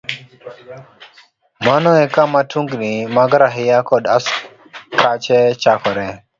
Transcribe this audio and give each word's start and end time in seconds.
Mano 1.65 1.89
e 2.03 2.05
kama 2.15 2.39
tungni 2.51 2.91
mag 3.15 3.31
raia 3.41 3.77
kod 3.89 4.03
askache 4.17 5.39
chakoree. 5.61 6.13